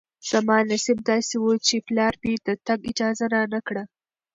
[0.29, 3.83] زما نصیب داسې و چې پلار مې د تګ اجازه رانه کړه.